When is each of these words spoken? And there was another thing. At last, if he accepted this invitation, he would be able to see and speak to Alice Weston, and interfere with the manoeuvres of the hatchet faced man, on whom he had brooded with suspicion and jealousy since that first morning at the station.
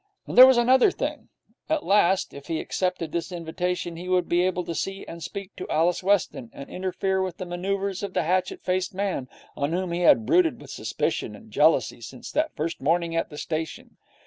And 0.25 0.35
there 0.35 0.47
was 0.47 0.57
another 0.57 0.89
thing. 0.89 1.29
At 1.69 1.85
last, 1.85 2.33
if 2.33 2.47
he 2.47 2.59
accepted 2.59 3.11
this 3.11 3.31
invitation, 3.31 3.97
he 3.97 4.09
would 4.09 4.27
be 4.27 4.41
able 4.41 4.63
to 4.63 4.73
see 4.73 5.05
and 5.07 5.21
speak 5.21 5.55
to 5.57 5.69
Alice 5.69 6.01
Weston, 6.01 6.49
and 6.55 6.67
interfere 6.71 7.21
with 7.21 7.37
the 7.37 7.45
manoeuvres 7.45 8.01
of 8.01 8.15
the 8.15 8.23
hatchet 8.23 8.63
faced 8.63 8.95
man, 8.95 9.29
on 9.55 9.73
whom 9.73 9.91
he 9.91 9.99
had 9.99 10.25
brooded 10.25 10.59
with 10.59 10.71
suspicion 10.71 11.35
and 11.35 11.51
jealousy 11.51 12.01
since 12.01 12.31
that 12.31 12.55
first 12.55 12.81
morning 12.81 13.15
at 13.15 13.29
the 13.29 13.37
station. 13.37 13.97